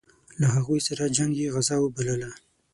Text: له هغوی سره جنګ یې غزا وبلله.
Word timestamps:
له 0.39 0.47
هغوی 0.55 0.79
سره 0.87 1.13
جنګ 1.17 1.31
یې 1.41 1.47
غزا 1.55 1.77
وبلله. 1.81 2.31